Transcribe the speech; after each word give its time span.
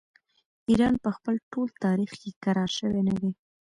ایران 0.69 0.95
په 1.03 1.09
خپل 1.15 1.35
ټول 1.51 1.67
تاریخ 1.83 2.11
کې 2.21 2.29
کرار 2.43 2.69
شوی 2.77 3.01
نه 3.07 3.13
دی. 3.21 3.31